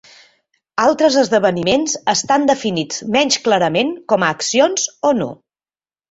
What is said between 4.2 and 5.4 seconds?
a accions o no.